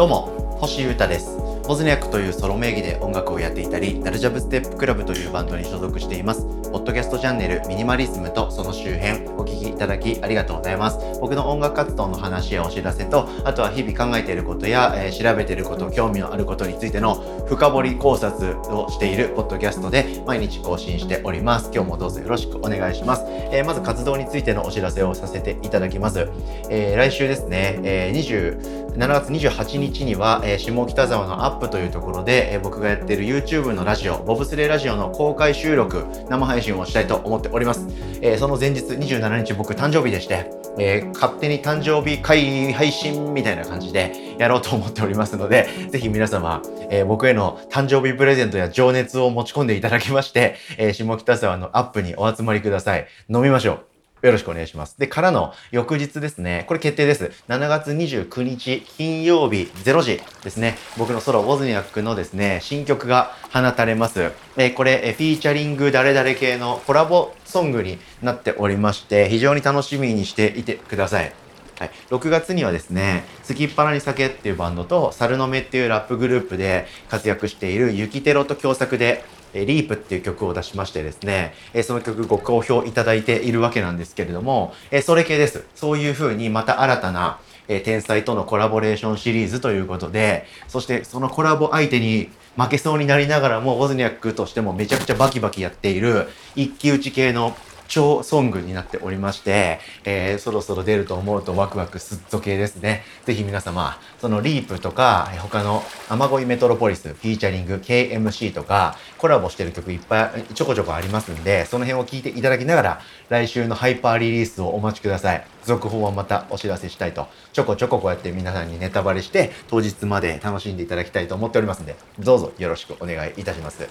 [0.00, 1.36] どうも星優太です。
[1.68, 6.59] ボズニャックというソロ名義で音楽をやっていたりダルジャブステップクラブというバンドに所属しています。
[6.70, 11.18] ポッドキャストチャンネルミニマリズムとその周辺お聞きいただきありがとうございます。
[11.20, 21.70] 僕の音楽活動の話やお知らせとあとは日々考えていることや、えー、調べていること興味のあることについての深掘り考察をしているポッドキャストで毎日更新しております。
[21.74, 26.28] 今日もどうぞよろしくお願いします、えー、まず活動についてのお知らせをさせていただきます、
[26.68, 37.86] えー、来週ですね、えー、7月28日には、えー、下北沢のアップというところで、えー、僕がやっている YouTube のラジオ、ボブスレーラジオの公開収録、生配信配信をしたいと思っております。
[38.20, 46.60] えー、その前日27日僕誕生日でして、えー、勝手に誕生日会配信みたいな感じでやろうと思っておりますので、ぜひ皆様、
[46.90, 53.06] えー、僕への誕生日プレゼントや情熱を持ち込んでいただきまして、え、下北沢のアップにお集まりください。
[53.30, 53.89] 飲みましょう。
[54.22, 54.98] よろしくお願いします。
[54.98, 57.32] で、からの翌日ですね、これ決定です。
[57.48, 64.32] 7月29日金曜日0時ですね、僕のソロウォズニャックのですね、新曲が放たれます。
[64.56, 71.32] えこれ、フィーチャリング誰々系のコラボソングになっておりまして、非常に楽しみにしていてください。
[71.80, 85.64] はい、6月にはですね、スキッパラに酒っていうバンドと、サルノメっていうラップグループで活躍しているユキテロと共作で、リープっていう曲を出しましてですね、その曲ご好評いただいているわけなんですけれども、それ系です。
[85.74, 87.38] そういう風にまた新たな
[87.84, 97.56] 天才とのコラボレーションシリーズということで、そしてそのコラボ相手に負けそうになりながらも、ウォズニャックとしてもめちゃくちゃバキバキやっている一騎打ち系の
[97.90, 103.02] 超ソングになっておりまして、えー、そろそろ出ると思うとワクワクすっと系ですね。
[103.26, 115.44] ぜひ皆様、そのリープとか、他の雨乞いメトロポリス、フィーチャリング、KMC とか、コラボしてる曲いっぱいちょこちょこありますんで、その辺を聞いていただきながら、来週のハイパーリリースをお待ちください。
[115.64, 123.88] 続報はまたお知らせしたいと、ちょこちょここうやって皆さんにネタバレして、当日まで楽しんでいただきたいと思っておりますんで、どうぞよろしくお願いいたします。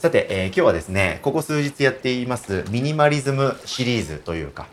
[0.00, 4.66] さて、えー、今日はですね、ここ数日やっていますミニマリズムシリーズというか、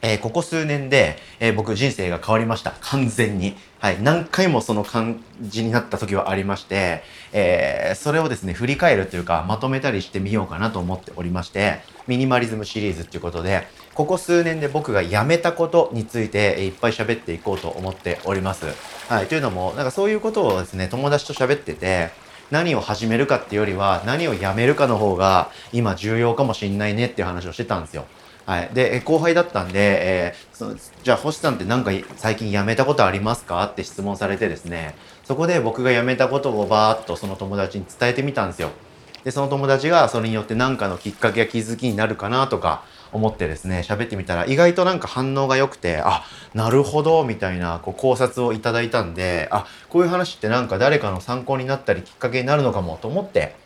[0.00, 2.72] えー、ここ数年で、えー、僕人生が変わりました。
[2.82, 3.56] 完全に。
[3.80, 4.00] はい。
[4.00, 18.66] 何回もその感じになった時はありまして、えー、それをですね、振り返るというか、まとめたりしてみようかなと思っておりまして、ミニマリズムシリーズっていうことで、ここ数年で僕がやめたことについていっぱい喋っていこうと思っております。
[19.08, 19.26] はい。
[19.26, 22.10] というのも、なんかそういうことをですね、友達と喋ってて、
[22.50, 28.06] 何を始めるかっていうよりは何をやめるかの方が今重要かもしんないねっていう話をしてたんですよ。
[28.46, 28.70] はい。
[28.74, 29.74] で、後輩だったんで、
[30.26, 34.94] えー、そじゃあ星さんって何か最近辞めたことありますかって質問されてですね、
[35.24, 38.70] そこで僕が辞めたことをバーっとその友達に伝えてみたんですよ。
[39.24, 53.56] で、その友達がそれによって何かのきっかけや気づきになるかなとか思ってですね、喋ってみたら意外となんか反応が良くて、あ、なるほど、みたいなこう考察をいただいたんで、あ、こういう話ってなんか誰かの参考になったりきっかけになるのかもと思って、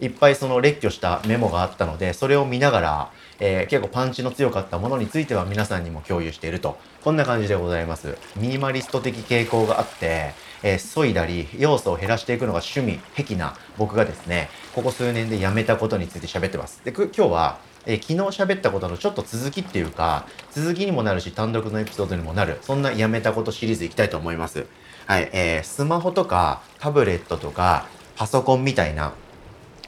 [0.00, 6.78] いっぱいその列挙したメモがあったので、それを見ながら、えー、結構パンチの強かったものについては皆さんにも共有していると。
[7.02, 8.16] こんな感じでございます。
[8.36, 10.32] ミニマリスト的傾向があって、
[10.62, 16.80] えー、削いだり、要素を減らしていくのが趣味、癖な僕がですね、ここ数年でやめたことについて喋ってます。
[16.84, 24.66] で、今日は、えー、昨日喋ったことのちょっと続きっていうか、続きにもなるし、単独のエピソードにもなる、そんなやめたことシリーズいきたいと思います。
[25.06, 27.86] はい、えー、スマホとか、タブレットとか、
[28.16, 29.14] パソコンみたいな、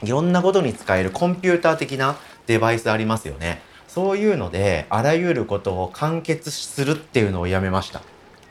[0.03, 2.17] いろんなことに使えるコンピューター的な
[2.47, 3.63] デバイスありますよね。
[3.87, 8.01] そういうので、あらゆることを完結するっていうのをやめました。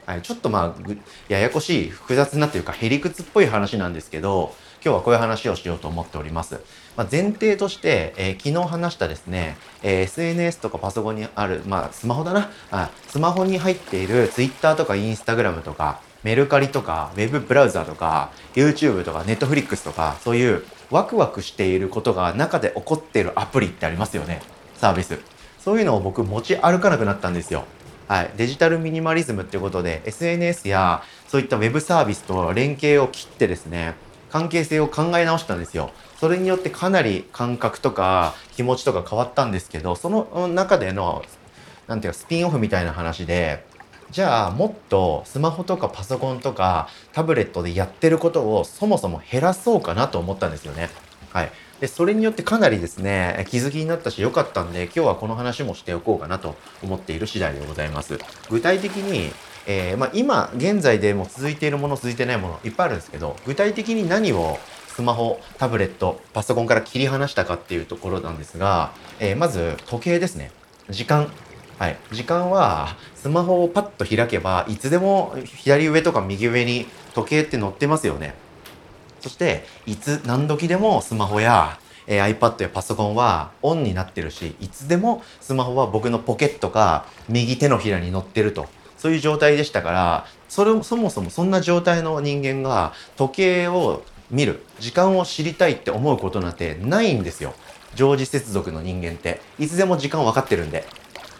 [0.05, 0.91] はい、ちょっとまあ、
[1.29, 6.59] ややこしい、複雑なというか、へりくつっぽい話なんですけど、今日はこういう話をしようと思っております。
[6.97, 24.41] まあ、前提として、えー、昨日話したですね、えー、SNS とかパソコンにある、まあ、スマホだなあ、スマホに入っている Twitter とか Instagram とか、メルカリとか、Web ブラウザとか、YouTube とか、Netflix とか、そういうワクワクしていることが中で起こっているアプリってありますよね。
[24.75, 25.19] サービス。
[25.59, 27.65] そういうのを僕持ち歩かなくなったんですよ。
[28.07, 28.31] はい。
[28.35, 33.93] デジタルミニマリズムってことで、SNS やそういった Web サービスと連携を切ってですね、
[34.31, 35.91] 関係性を考え直したんですよ。
[36.19, 41.23] それによってかなり感覚とか気持ちとか変わったんですけど、その中での、
[41.87, 43.65] 何ていうかスピンオフみたいな話で、
[44.09, 50.89] じゃあもっとスマホとかパソコンとかタブレットでやってることをそもそも減らそうかなと思ったんですよね。
[51.31, 51.51] はい。
[51.81, 58.19] で、それによってかなりですね、気づきになったし良かったんで、今日はこの話もしておこうかなと思っている次第でございます。
[58.51, 59.33] 具体的に、
[59.65, 64.59] えー、まあ、今、現在でも続いているもの、続いてないもの、いっぱいあるんですけど、具体的に何を
[64.95, 70.51] スマホ、タブレット、パソコンから切り離したかっていうところなんですが、えー、まず時計ですね。
[70.89, 71.31] 時間。
[71.79, 76.85] はい、時間はスマホをパッと開けばいつでも左上とか右上に
[77.15, 78.35] 時計って載ってますよね。
[79.21, 88.67] そしていつ何時でもスマホや、えー、iPad やパソコンはオンになってるしいつでもスマホは僕のポケットか右手のひらに乗ってると。
[88.97, 97.53] そういう状態でしたからそれそもそもそんな状態の人間が時計を見る時間を知りたいって思うことなんてないんですよ。
[97.95, 99.41] 常時接続の人間って。
[99.59, 100.85] いつでも時間分かってるんで。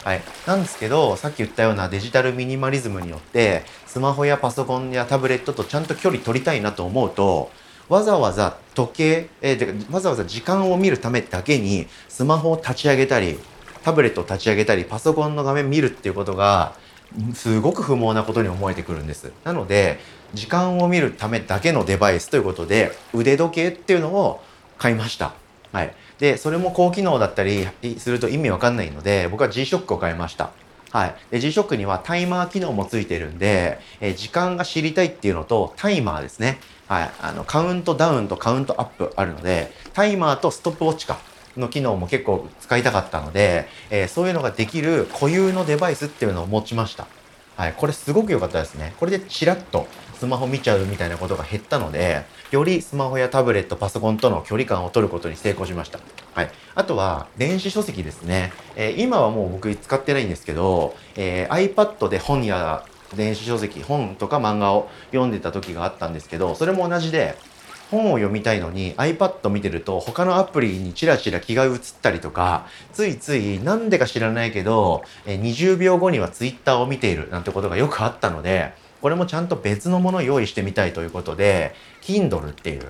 [0.04, 0.22] はい。
[0.46, 7.50] なんですけど、さっき言ったようなデジタルミニマリズムによって、スマホやパソコンやタブレットとちゃんと距離取りたいなと思うと、
[7.88, 13.38] わざわざ時計、えー、わざわざ時間を見るためだけに、スマホを立ち上げたり、
[13.84, 16.74] タブレットを立ち上げたり、パソコンの画面見るっていうことが、
[17.34, 19.32] すごく不毛なことに思えてくるんです。
[19.44, 19.98] なので、
[20.34, 24.42] 時間を見るためだけのデバイスということで、腕時計っていうのを
[24.78, 25.34] 買いました。
[25.72, 25.94] はい。
[26.18, 27.66] で、それも高機能だったり
[27.98, 30.50] すると意味わかんないので、僕は G-SHOCK を買いました。
[30.92, 31.14] はい。
[31.30, 36.60] で、G-SHOCK にはタイマー機能もついてるんで、え時間が知りたいっていうのと、タイマーですね。
[36.86, 37.10] はい。
[37.22, 41.18] あの、カウントダウンとカウントアップあるので、タイマーとストップウォッチか。
[41.56, 47.06] の機能も結構使いたかったので、えー、そういうのができる固有のデバイスっていうのを持ちました。
[47.56, 47.74] はい。
[47.76, 48.94] これすごく良かったですね。
[48.98, 49.86] これでチラッと
[50.22, 55.98] スマホ見ちゃうみたいなことが減ったので、よりスマホやタブレット、パソコンとの距離感を取ることに成功しました。
[56.32, 56.50] はい。
[56.76, 58.52] あとは、電子書籍ですね。
[58.76, 62.84] えー、今はもう僕使ってないんですけど、えー、iPad で本や
[63.16, 67.36] 電子書籍、本とか漫画を読んでた時があったんですけど、それも同じで、
[67.90, 82.88] 本を読みたいのに iPad 見てると他のアプリにチラチラ気が移ったりとか、ついついなんでか知らないけど、20秒後には Twitter を見ているなんてことがよくあったので、これもちゃんと別のものを用意してみたいということで、Kindle っていう、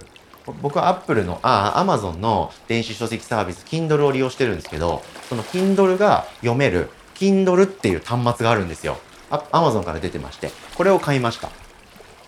[0.60, 8.98] 僕は Apple の、あ、Amazon の電子書籍サービス、Kindle を利用してるんですけど、その Kindle が読める、Kindle っていう端末があるんですよ。
[9.30, 11.48] Amazon から出てまして、これを買いました。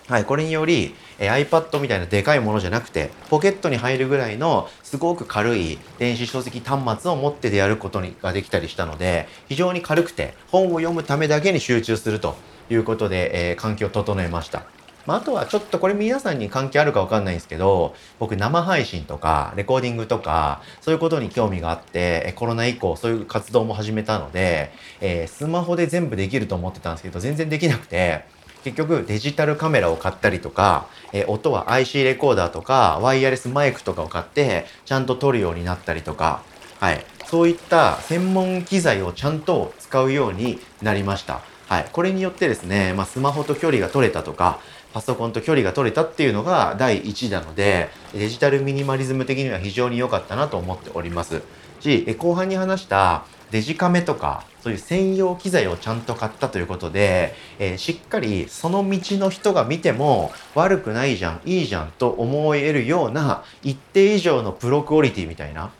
[0.08, 12.36] はい、これにより、え iPad みたいなでかいものじゃなくて、ポケットに入るぐらいのすごく軽い電子書籍端末を持ってでやることにができたりしたので、非常に軽くて本を読むためだけに集中すると
[12.70, 14.64] いうことで、えー、環境を整えました。
[15.06, 28.24] まあ、あとはちょっとこれ皆さんに関係あるかわかんないんですけど、僕生配信とかレコーディングとかそういうことに興味があって、コロナ以降そういう活動も始めたので、えー、スマホで全部できると思ってたんですけど、全然できなくて、
[28.64, 36.42] 結局デジタルカメラを買ったりとか、えー、音は IC レコーダーとかワイヤレスマイクとかを買ってちゃんと撮るようになったりとか、
[36.80, 41.42] はい、そういった専門機材をちゃんと使うようになりました。
[41.74, 41.88] はい。
[41.90, 44.60] これによってですね、まあ、スマホと距離が取れたとか、
[44.92, 51.42] パソコンと距離が取れたっていうのが第一なので、デジタルミニマリズム的には非常に良かったなと思っております。
[51.80, 65.72] し、後半に話したデジカメとか、そういう専用機材をちゃんと買ったということで、えー、しっかりその道の人が見ても悪くないじゃん、いいじゃんと思えるような一定以上のプロクオリティみたいな、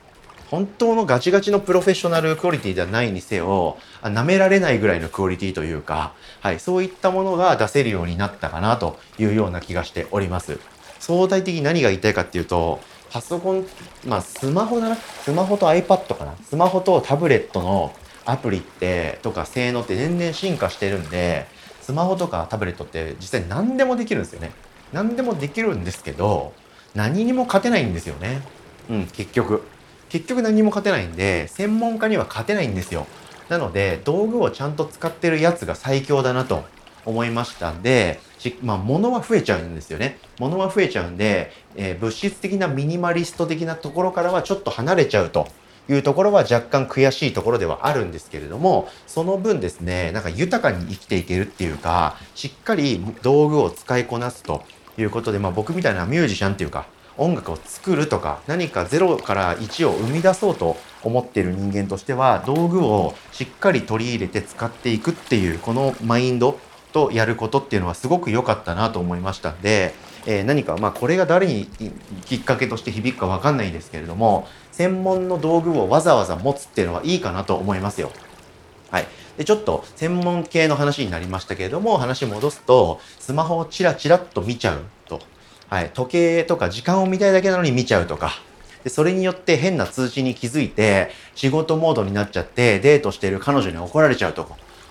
[0.54, 6.12] 本当のガチガチのプロフェッショナルクオリティではないにせよ、舐められないぐらいのクオリティというか、
[6.42, 10.60] はい、そういったものが出せるようになったかなというような気がしております。
[11.00, 12.78] 相対的に何が言いたいかっていうと、
[13.10, 13.66] パソコン、
[14.06, 14.94] まあスマホだな。
[14.94, 16.36] スマホと iPad かな。
[16.48, 17.92] スマホとタブレットの
[18.24, 21.46] アプリってとか性能って全然進化してるんで、
[21.80, 24.52] スマホとかタブレットって実際何でもできるんですよね。
[24.92, 26.52] 何でもできるんですけど、
[26.94, 28.40] 何にも勝てないんですよね。
[28.88, 29.64] うん、結局。
[30.14, 33.08] 結局何も勝てないんで、専門家には勝てないんですよ。
[33.48, 36.62] なので、道具をちゃんと使ってるやつが最強だなと
[37.04, 38.20] 思いましたんで、
[38.62, 40.18] まあ、物は増えちゃうんですよね。
[40.38, 45.48] 物は増えちゃうんで、えー、物質的なミニマリスト的なところからはちょっと離れちゃうと
[45.88, 54.62] いうところは若干悔しいところではあるんですけれども、その分ですね、なんか豊かに生きていけるっていうか、しっかり道具を使いこなすと
[54.96, 66.58] いうことで、まあ僕みたいなミュージシャンっていうか、音楽を作るとか何か0から1を生み出そうと思ってる人間としては道具をしっかり取り入れて使っていくっていうこのマインド
[66.92, 69.94] とやることっていうのはすごく良かったなと思いましたんで、
[70.26, 71.66] えー、何かまあこれが誰に
[72.24, 78.10] きっかけとして響くかわかんないんですけれども専門の道具をわざわざ持つっていうのはいいかなと思いますよ。
[78.90, 79.06] はい。
[79.36, 84.82] で、ちょっと専門系の話になりましたけれども、話戻すと、スマホをチラチラっと見ちゃう
[85.68, 88.32] はい、時計とか時間を見たいだけなのに見ちゃうとか、
[88.84, 94.44] でそれによって変な通知に気づいて仕事モードになっちゃってデートしてる彼女に怒られちゃうと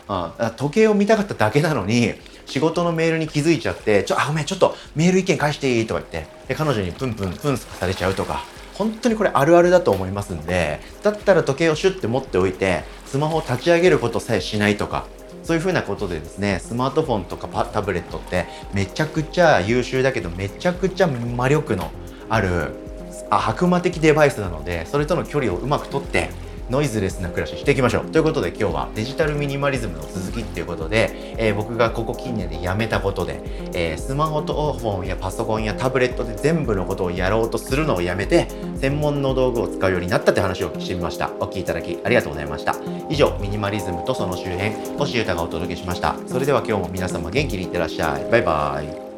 [0.08, 2.14] か、時計を見たかっただけなのに
[2.46, 8.44] 仕事のメールに気づいちゃってちょあごめんちょっとメール意見返していいとか言ってで彼女にプンプンプンされちゃうとか。
[8.74, 15.06] 本当にこれあるあるだと思いますんでだったら時計をシュッて持っておいてスマホを立ち上げることさえしないとか。
[15.44, 21.92] そういうふうなことでですねスマートフォンとかタブレットってめちゃくちゃ優秀だけどめちゃくちゃ魔力の
[22.30, 22.76] ある
[23.30, 26.30] あ悪魔的デバイスなのでそれとの距離をうまくとって
[26.74, 28.06] ノイズレスな暮らししていきましょう。
[28.06, 33.42] ということで今日はデジタルミニマリズムの続きっていうことで、えー、僕がここ近年でやめたことで、
[33.76, 41.32] えー、スマホとフォンやパソコンやタブレットで全部のことをやろうとするのをやめて専門の道具を使うようになったって話をしてみました。
[41.40, 42.76] お聴きいただきありがとうございました。
[43.08, 46.16] 以上ミニマリズムとその周辺星優太がお届けしました。
[46.26, 48.32] それでは今日も皆様元気にいってらっしゃい。
[48.32, 49.13] バイバイ。